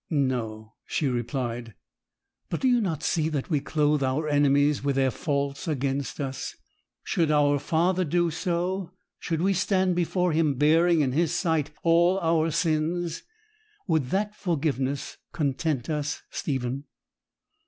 [0.09, 1.75] 'No,' she replied;
[2.49, 6.55] 'but do you not see that we clothe our enemies with their faults against us?
[7.03, 12.17] Should our Father do so, should we stand before Him bearing in His sight all
[12.19, 13.21] our sins,
[13.87, 16.85] would that forgiveness content us, Stephen?'